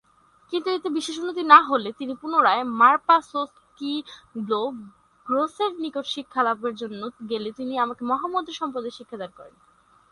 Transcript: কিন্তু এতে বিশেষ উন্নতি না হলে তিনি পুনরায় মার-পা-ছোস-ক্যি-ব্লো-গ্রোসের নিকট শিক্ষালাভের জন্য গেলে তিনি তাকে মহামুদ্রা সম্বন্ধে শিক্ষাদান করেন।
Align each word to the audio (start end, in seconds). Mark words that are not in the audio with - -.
কিন্তু 0.53 0.69
এতে 0.69 0.89
বিশেষ 0.89 1.17
উন্নতি 1.17 1.43
না 1.43 1.61
হলে 1.61 1.91
তিনি 1.91 2.15
পুনরায় 2.15 2.63
মার-পা-ছোস-ক্যি-ব্লো-গ্রোসের 2.79 5.79
নিকট 5.79 6.05
শিক্ষালাভের 6.05 6.75
জন্য 6.75 7.09
গেলে 7.29 7.51
তিনি 7.51 7.79
তাকে 7.79 8.05
মহামুদ্রা 8.05 8.53
সম্বন্ধে 8.53 8.91
শিক্ষাদান 8.91 9.29
করেন। 9.37 9.53